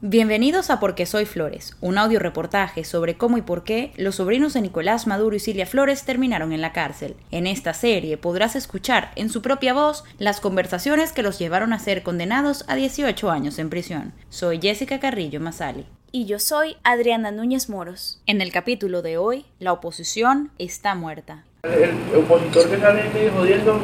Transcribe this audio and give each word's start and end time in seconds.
Bienvenidos 0.00 0.70
a 0.70 0.78
Porque 0.78 1.06
Soy 1.06 1.24
Flores, 1.24 1.76
un 1.80 1.98
audio 1.98 2.20
reportaje 2.20 2.84
sobre 2.84 3.16
cómo 3.16 3.36
y 3.36 3.42
por 3.42 3.64
qué 3.64 3.90
los 3.96 4.14
sobrinos 4.14 4.54
de 4.54 4.60
Nicolás 4.60 5.08
Maduro 5.08 5.34
y 5.34 5.40
Silvia 5.40 5.66
Flores 5.66 6.04
terminaron 6.04 6.52
en 6.52 6.60
la 6.60 6.72
cárcel. 6.72 7.16
En 7.32 7.48
esta 7.48 7.74
serie 7.74 8.16
podrás 8.16 8.54
escuchar 8.54 9.10
en 9.16 9.28
su 9.28 9.42
propia 9.42 9.74
voz 9.74 10.04
las 10.18 10.38
conversaciones 10.38 11.10
que 11.10 11.24
los 11.24 11.40
llevaron 11.40 11.72
a 11.72 11.80
ser 11.80 12.04
condenados 12.04 12.64
a 12.68 12.76
18 12.76 13.28
años 13.28 13.58
en 13.58 13.70
prisión. 13.70 14.12
Soy 14.28 14.60
Jessica 14.62 15.00
Carrillo 15.00 15.40
Masali. 15.40 15.84
Y 16.12 16.26
yo 16.26 16.38
soy 16.38 16.76
Adriana 16.84 17.32
Núñez 17.32 17.68
Moros. 17.68 18.22
En 18.26 18.40
el 18.40 18.52
capítulo 18.52 19.02
de 19.02 19.18
hoy, 19.18 19.46
la 19.58 19.72
oposición 19.72 20.52
está 20.58 20.94
muerta. 20.94 21.42
El 21.64 21.90
opositor 22.16 22.70
que 22.70 22.78
sale 22.78 23.30
jodiendo, 23.36 23.80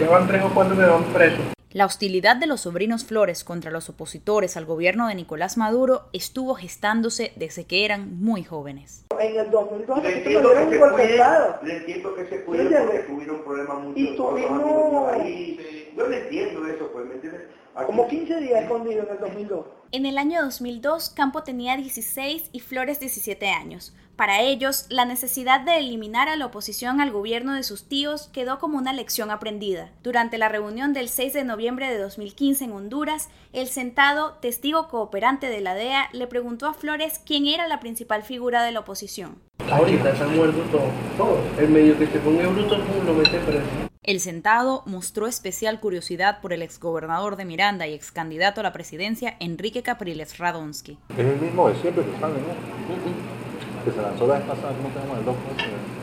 ya 0.00 0.08
van 0.08 0.26
tres 0.26 0.42
o 0.42 0.48
cuatro 0.54 0.74
que 0.74 0.82
van 0.82 1.04
presos. 1.12 1.61
La 1.72 1.86
hostilidad 1.86 2.36
de 2.36 2.46
los 2.46 2.60
sobrinos 2.62 3.04
Flores 3.04 3.44
contra 3.44 3.70
los 3.70 3.88
opositores 3.88 4.58
al 4.58 4.66
gobierno 4.66 5.08
de 5.08 5.14
Nicolás 5.14 5.56
Maduro 5.56 6.02
estuvo 6.12 6.54
gestándose 6.54 7.32
desde 7.36 7.64
que 7.64 7.86
eran 7.86 8.20
muy 8.20 8.44
jóvenes. 8.44 9.06
En 9.18 9.36
el 9.40 9.50
2012 9.50 10.02
Le 10.02 10.18
entiendo 10.18 10.52
que 10.52 10.58
un 10.64 10.70
se 10.70 10.78
golpe 10.78 10.96
de 10.96 11.02
cuide, 11.08 11.14
Estado. 11.16 11.58
le 11.62 11.76
entiendo 11.78 12.14
que 12.14 12.26
se 12.26 12.38
tuvieron 12.40 13.42
problemas 13.44 13.78
Y 13.96 14.02
los 14.08 14.16
tuvimos- 14.16 15.08
del 15.14 15.20
país. 15.22 15.60
Yo 15.96 16.08
le 16.08 16.22
entiendo 16.24 16.66
eso, 16.66 16.90
pues, 16.92 17.06
¿me 17.06 17.14
entiendes? 17.14 17.42
Aquí- 17.74 17.86
Como 17.86 18.06
15 18.06 18.36
días 18.40 18.62
escondido 18.64 19.02
en 19.04 19.08
el 19.10 19.18
2002. 19.18 19.66
En 19.94 20.06
el 20.06 20.16
año 20.16 20.42
2002, 20.42 21.10
Campo 21.10 21.42
tenía 21.42 21.76
16 21.76 22.48
y 22.50 22.60
Flores 22.60 22.98
17 22.98 23.50
años. 23.50 23.94
Para 24.16 24.40
ellos, 24.40 24.86
la 24.88 25.04
necesidad 25.04 25.60
de 25.60 25.76
eliminar 25.76 26.30
a 26.30 26.36
la 26.36 26.46
oposición 26.46 27.02
al 27.02 27.10
gobierno 27.10 27.52
de 27.54 27.62
sus 27.62 27.86
tíos 27.88 28.30
quedó 28.32 28.58
como 28.58 28.78
una 28.78 28.94
lección 28.94 29.30
aprendida. 29.30 29.90
Durante 30.02 30.38
la 30.38 30.48
reunión 30.48 30.94
del 30.94 31.10
6 31.10 31.34
de 31.34 31.44
noviembre 31.44 31.90
de 31.90 31.98
2015 31.98 32.64
en 32.64 32.72
Honduras, 32.72 33.28
el 33.52 33.68
sentado, 33.68 34.38
testigo 34.40 34.88
cooperante 34.88 35.50
de 35.50 35.60
la 35.60 35.74
DEA, 35.74 36.08
le 36.14 36.26
preguntó 36.26 36.68
a 36.68 36.74
Flores 36.74 37.20
quién 37.26 37.44
era 37.44 37.68
la 37.68 37.78
principal 37.78 38.22
figura 38.22 38.62
de 38.62 38.72
la 38.72 38.80
oposición. 38.80 39.42
Ahorita 39.70 40.16
se 40.16 40.22
han 40.22 40.34
muerto 40.34 40.62
todos. 40.72 40.90
Todos. 41.18 41.58
El 41.58 41.68
medio 41.68 41.98
que 41.98 42.06
se 42.06 42.18
ponga 42.18 42.48
bruto, 42.48 42.78
lo 42.78 43.12
mete 43.12 43.38
preso. 43.40 43.92
El 44.04 44.18
sentado 44.18 44.82
mostró 44.84 45.28
especial 45.28 45.78
curiosidad 45.78 46.40
por 46.40 46.52
el 46.52 46.62
exgobernador 46.62 47.36
de 47.36 47.44
Miranda 47.44 47.86
y 47.86 47.94
excandidato 47.94 48.58
a 48.58 48.64
la 48.64 48.72
presidencia 48.72 49.36
Enrique 49.38 49.81
Capriles 49.82 50.38
Radonsky. 50.38 50.98
Es 51.10 51.18
el 51.18 51.40
mismo 51.40 51.68
de 51.68 51.74
siempre 51.76 52.04
que 52.04 52.18
sale, 52.18 52.34
¿no? 52.34 53.84
Que 53.84 53.90
se 53.90 54.00
lanzó 54.00 54.26
la 54.26 54.34
vez 54.34 54.44
pasada, 54.44 54.72
¿cómo 54.76 54.92
se 54.92 55.00
llama? 55.00 55.18
El 55.18 55.24
doctor. 55.24 55.52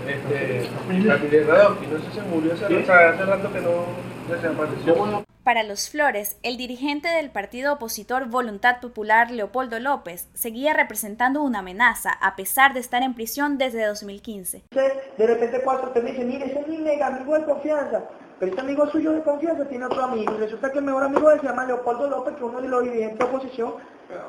Este, 0.07 0.69
Gabriel 1.07 1.47
Radowski, 1.47 1.87
no 1.87 1.99
sé 1.99 2.05
si 2.05 2.15
se 2.15 2.21
murió 2.23 2.53
hace, 2.53 2.65
hace 2.65 3.25
rato 3.25 3.53
que 3.53 3.61
no 3.61 4.33
desapareció. 4.33 5.25
Para 5.43 5.63
los 5.63 5.89
Flores, 5.89 6.37
el 6.43 6.57
dirigente 6.57 7.07
del 7.07 7.31
partido 7.31 7.73
opositor 7.73 8.27
Voluntad 8.27 8.81
Popular, 8.81 9.31
Leopoldo 9.31 9.79
López, 9.79 10.27
seguía 10.33 10.73
representando 10.73 11.41
una 11.41 11.59
amenaza 11.59 12.11
a 12.11 12.35
pesar 12.35 12.73
de 12.73 12.81
estar 12.81 13.01
en 13.01 13.15
prisión 13.15 13.57
desde 13.57 13.85
2015. 13.85 14.65
Entonces, 14.69 15.17
de 15.17 15.25
repente 15.25 15.61
cuatro 15.63 15.89
te 15.89 16.01
dicen, 16.01 16.27
mire, 16.27 16.45
ese 16.45 16.59
es 16.59 16.67
mi 16.67 16.77
mega 16.77 17.07
amigo 17.07 17.33
de 17.33 17.45
confianza. 17.45 18.03
Pero 18.39 18.51
ese 18.51 18.61
amigo 18.61 18.89
suyo 18.89 19.11
de 19.11 19.21
confianza 19.21 19.65
tiene 19.65 19.85
otro 19.85 20.03
amigo. 20.03 20.33
Y 20.35 20.37
resulta 20.37 20.71
que 20.71 20.79
el 20.79 20.85
mejor 20.85 21.03
amigo 21.03 21.27
de 21.27 21.35
él 21.35 21.41
se 21.41 21.47
llama 21.47 21.65
Leopoldo 21.65 22.09
López, 22.09 22.35
que 22.35 22.39
es 22.39 22.49
uno 22.49 22.61
de 22.61 22.67
los 22.69 22.83
dirigentes 22.83 23.19
de 23.19 23.25
oposición. 23.25 23.73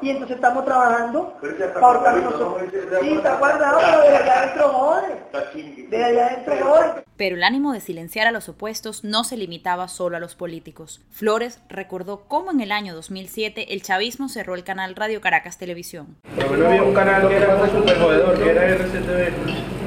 Y 0.02 0.10
entonces 0.10 0.36
estamos 0.36 0.64
trabajando 0.66 1.34
Pero 1.40 1.72
para 1.80 2.12
nosotros. 2.16 2.62
¿no? 2.62 3.00
Sí, 3.00 3.12
está 3.14 3.38
guardado. 3.38 3.78
pero 3.78 4.00
desde 4.02 4.16
allá 4.16 4.38
adentro 4.40 4.68
jode. 4.68 5.86
Desde 5.88 6.04
allá 6.04 6.26
adentro 6.26 6.56
jode. 6.66 7.04
Pero 7.16 7.36
el 7.36 7.42
ánimo 7.44 7.72
de 7.72 7.80
silenciar 7.80 8.26
a 8.26 8.30
los 8.30 8.48
opuestos 8.48 9.04
no 9.04 9.24
se 9.24 9.36
limitaba 9.36 9.88
solo 9.88 10.16
a 10.16 10.20
los 10.20 10.34
políticos. 10.34 11.00
Flores 11.10 11.60
recordó 11.68 12.24
cómo 12.28 12.50
en 12.50 12.60
el 12.60 12.72
año 12.72 12.94
2007 12.94 13.72
el 13.72 13.82
chavismo 13.82 14.28
cerró 14.28 14.54
el 14.54 14.64
canal 14.64 14.96
Radio 14.96 15.20
Caracas 15.20 15.56
Televisión. 15.56 16.16
Por 16.34 16.44
lo 16.44 16.50
menos 16.50 16.66
había 16.66 16.82
un 16.82 16.94
canal 16.94 17.28
que 17.28 17.36
era 17.36 17.68
súper 17.68 17.98
jodedor, 17.98 18.38
que 18.38 18.50
era 18.50 18.68
RCTV. 18.68 19.79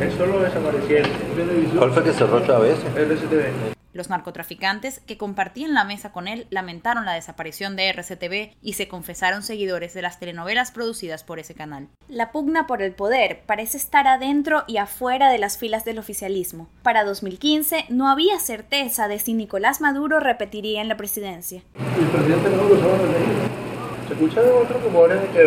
Eso 0.00 0.24
lo 0.24 0.40
desaparecieron. 0.40 1.10
¿Cuál 1.76 1.92
fue 1.92 2.04
que 2.04 2.12
cerró 2.12 2.40
Chávez? 2.46 2.78
RCTV. 2.96 3.74
Los 3.92 4.08
narcotraficantes 4.08 5.00
que 5.00 5.18
compartían 5.18 5.74
la 5.74 5.84
mesa 5.84 6.12
con 6.12 6.26
él 6.28 6.46
lamentaron 6.48 7.04
la 7.04 7.12
desaparición 7.12 7.76
de 7.76 7.88
RCTV 7.88 8.56
y 8.62 8.72
se 8.74 8.88
confesaron 8.88 9.42
seguidores 9.42 9.92
de 9.92 10.00
las 10.00 10.18
telenovelas 10.18 10.70
producidas 10.70 11.24
por 11.24 11.38
ese 11.38 11.54
canal. 11.54 11.88
La 12.08 12.32
pugna 12.32 12.66
por 12.66 12.82
el 12.82 12.92
poder 12.92 13.42
parece 13.44 13.76
estar 13.76 14.06
adentro 14.06 14.62
y 14.66 14.78
afuera 14.78 15.28
de 15.28 15.38
las 15.38 15.58
filas 15.58 15.84
del 15.84 15.98
oficialismo. 15.98 16.68
Para 16.82 17.04
2015 17.04 17.86
no 17.90 18.08
había 18.08 18.38
certeza 18.38 19.06
de 19.06 19.18
si 19.18 19.34
Nicolás 19.34 19.80
Maduro 19.80 20.20
repetiría 20.20 20.80
en 20.80 20.88
la 20.88 20.96
presidencia. 20.96 21.62
El 21.98 22.06
presidente 22.06 22.48
no 22.48 22.68
lo 22.68 22.80
sabe 22.80 22.98
Se 24.06 24.14
escucha 24.14 24.40
de 24.40 24.50
otros 24.50 24.82
rumores 24.82 25.20
de 25.20 25.28
que 25.28 25.44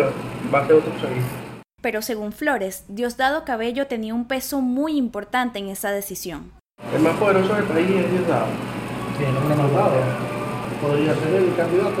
va 0.52 0.60
a 0.60 0.66
ser 0.66 0.76
otro 0.76 0.92
chavista. 1.00 1.43
Pero 1.84 2.00
según 2.00 2.32
Flores, 2.32 2.84
Diosdado 2.88 3.44
Cabello 3.44 3.86
tenía 3.88 4.14
un 4.14 4.24
peso 4.26 4.62
muy 4.62 4.96
importante 4.96 5.58
en 5.58 5.68
esa 5.68 5.90
decisión. 5.90 6.50
El 6.96 7.02
más 7.02 7.12
poderoso 7.18 7.52
del 7.56 7.64
país 7.64 7.90
es 7.90 8.10
Diosdado. 8.10 8.46
Sí, 9.18 9.24
el 9.24 9.36
hombre 9.36 9.54
más 9.54 9.70
dado. 9.70 9.92
Podría 10.80 11.12
ser 11.14 11.34
el 11.34 11.54
candidato. 11.54 12.00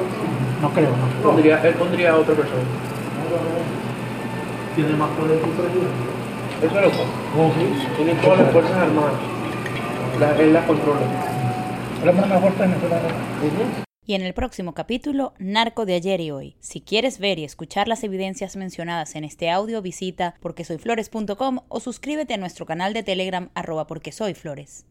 No 0.62 0.70
creo, 0.72 0.88
no. 0.88 1.22
Pondría, 1.22 1.60
él 1.62 1.74
pondría 1.74 2.12
a 2.12 2.16
otra 2.16 2.34
persona. 2.34 2.62
Tiene 4.74 4.94
más 4.96 5.10
poder 5.10 5.38
que 5.38 5.44
el 5.44 5.50
presidente. 5.52 6.04
Eso 6.62 6.78
es 6.78 6.82
loco. 6.86 7.04
Oh, 7.36 7.52
sí. 7.52 7.86
Tiene 7.98 8.14
todas 8.22 8.38
las 8.40 8.52
fuerzas 8.52 8.76
armadas. 8.78 9.12
La- 10.18 10.36
él 10.40 10.52
las 10.54 10.64
controla. 10.64 11.00
El 12.02 12.08
hombre 12.08 12.24
más 12.26 12.40
fuerte 12.40 12.64
en 12.64 12.70
Venezuela. 12.70 13.00
Y 14.06 14.14
en 14.14 14.20
el 14.20 14.34
próximo 14.34 14.74
capítulo, 14.74 15.32
Narco 15.38 15.86
de 15.86 15.94
ayer 15.94 16.20
y 16.20 16.30
hoy. 16.30 16.56
Si 16.60 16.82
quieres 16.82 17.18
ver 17.18 17.38
y 17.38 17.44
escuchar 17.44 17.88
las 17.88 18.04
evidencias 18.04 18.54
mencionadas 18.54 19.14
en 19.14 19.24
este 19.24 19.50
audio, 19.50 19.80
visita 19.80 20.34
porquesoyflores.com 20.40 21.60
o 21.68 21.80
suscríbete 21.80 22.34
a 22.34 22.36
nuestro 22.36 22.66
canal 22.66 22.92
de 22.92 23.02
Telegram 23.02 23.48
arroba 23.54 23.86
porque 23.86 24.12
soy 24.12 24.34
flores. 24.34 24.84